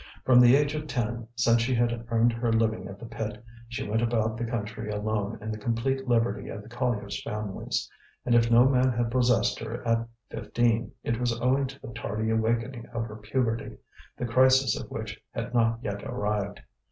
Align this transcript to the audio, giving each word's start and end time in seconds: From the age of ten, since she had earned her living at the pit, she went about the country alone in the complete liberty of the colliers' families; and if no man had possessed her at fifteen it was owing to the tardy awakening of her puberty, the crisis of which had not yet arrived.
From 0.25 0.39
the 0.39 0.55
age 0.55 0.73
of 0.73 0.87
ten, 0.87 1.27
since 1.35 1.61
she 1.61 1.75
had 1.75 2.07
earned 2.09 2.33
her 2.33 2.51
living 2.51 2.87
at 2.87 2.97
the 2.97 3.05
pit, 3.05 3.45
she 3.69 3.87
went 3.87 4.01
about 4.01 4.35
the 4.35 4.45
country 4.45 4.89
alone 4.89 5.37
in 5.43 5.51
the 5.51 5.59
complete 5.59 6.07
liberty 6.07 6.49
of 6.49 6.63
the 6.63 6.69
colliers' 6.69 7.21
families; 7.21 7.87
and 8.25 8.33
if 8.33 8.49
no 8.49 8.67
man 8.67 8.91
had 8.93 9.11
possessed 9.11 9.59
her 9.59 9.87
at 9.87 10.07
fifteen 10.31 10.91
it 11.03 11.19
was 11.19 11.39
owing 11.39 11.67
to 11.67 11.79
the 11.81 11.93
tardy 11.93 12.31
awakening 12.31 12.87
of 12.87 13.03
her 13.05 13.17
puberty, 13.17 13.77
the 14.17 14.25
crisis 14.25 14.75
of 14.75 14.89
which 14.89 15.21
had 15.35 15.53
not 15.53 15.79
yet 15.83 16.03
arrived. 16.03 16.61